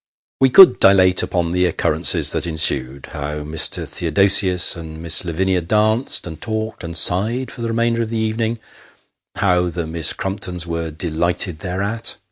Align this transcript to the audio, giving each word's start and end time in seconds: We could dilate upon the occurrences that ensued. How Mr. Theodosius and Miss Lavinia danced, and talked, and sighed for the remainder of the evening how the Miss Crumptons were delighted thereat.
We 0.39 0.49
could 0.49 0.79
dilate 0.79 1.21
upon 1.21 1.51
the 1.51 1.67
occurrences 1.67 2.31
that 2.31 2.47
ensued. 2.47 3.05
How 3.13 3.41
Mr. 3.43 3.87
Theodosius 3.87 4.75
and 4.75 4.99
Miss 4.99 5.23
Lavinia 5.23 5.61
danced, 5.61 6.25
and 6.25 6.41
talked, 6.41 6.83
and 6.83 6.97
sighed 6.97 7.51
for 7.51 7.61
the 7.61 7.67
remainder 7.67 8.01
of 8.01 8.09
the 8.09 8.17
evening 8.17 8.57
how 9.35 9.69
the 9.69 9.85
Miss 9.85 10.13
Crumptons 10.13 10.65
were 10.65 10.89
delighted 10.89 11.59
thereat. 11.59 12.17